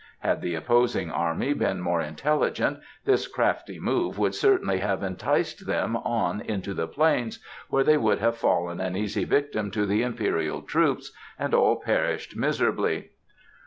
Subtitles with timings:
[0.21, 5.95] Had the opposing army been more intelligent, this crafty move would certainly have enticed them
[5.95, 7.37] on into the plains,
[7.69, 12.35] where they would have fallen an easy victim to the Imperial troops and all perished
[12.35, 13.11] miserably.